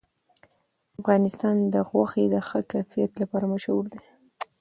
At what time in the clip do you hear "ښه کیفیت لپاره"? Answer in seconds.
2.47-3.45